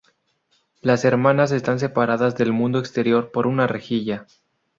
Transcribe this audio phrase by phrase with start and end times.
[0.81, 4.25] Las hermanas están separadas del mundo exterior por una rejilla.